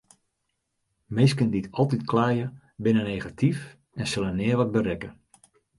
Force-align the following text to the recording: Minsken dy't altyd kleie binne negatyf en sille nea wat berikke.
Minsken 1.15 1.51
dy't 1.51 1.73
altyd 1.79 2.03
kleie 2.11 2.47
binne 2.83 3.03
negatyf 3.11 3.59
en 3.99 4.09
sille 4.11 4.31
nea 4.33 4.55
wat 4.59 4.73
berikke. 4.75 5.09